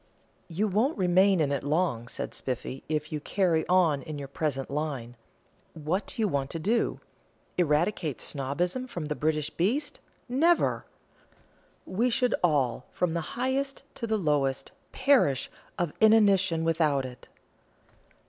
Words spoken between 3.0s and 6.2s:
you carry on in your present line. What do